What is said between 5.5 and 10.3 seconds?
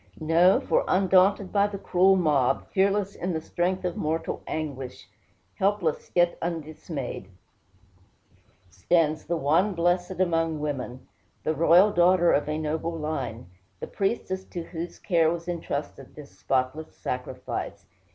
helpless, yet undismayed, stands the one blessed